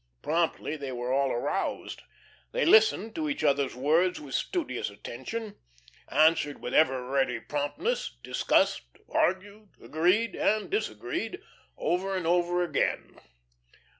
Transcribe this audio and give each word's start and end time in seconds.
Promptly 0.23 0.75
they 0.75 0.91
were 0.91 1.13
all 1.13 1.29
aroused. 1.31 2.01
They 2.53 2.65
listened 2.65 3.13
to 3.13 3.21
one 3.25 3.37
another's 3.39 3.75
words 3.75 4.19
with 4.19 4.33
studious 4.33 4.89
attention, 4.89 5.57
answered 6.09 6.59
with 6.59 6.73
ever 6.73 7.07
ready 7.07 7.39
promptness, 7.39 8.17
discussed, 8.23 8.81
argued, 9.09 9.73
agreed, 9.79 10.35
and 10.35 10.71
disagreed 10.71 11.39
over 11.77 12.15
and 12.15 12.25
over 12.25 12.63
again. 12.63 13.19